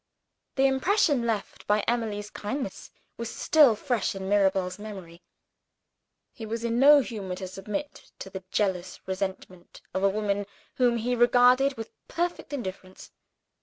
The 0.55 0.65
impression 0.65 1.27
left 1.27 1.67
by 1.67 1.81
Emily's 1.81 2.31
kindness 2.31 2.89
was 3.17 3.29
still 3.29 3.75
fresh 3.75 4.15
in 4.15 4.27
Mirabel's 4.27 4.79
memory: 4.79 5.21
he 6.33 6.43
was 6.43 6.63
in 6.63 6.79
no 6.79 7.01
humor 7.01 7.35
to 7.35 7.47
submit 7.47 8.09
to 8.17 8.31
the 8.31 8.43
jealous 8.49 8.99
resentment 9.05 9.83
of 9.93 10.01
a 10.01 10.09
woman 10.09 10.47
whom 10.77 10.97
he 10.97 11.13
regarded 11.13 11.77
with 11.77 11.91
perfect 12.07 12.51
indifference. 12.51 13.11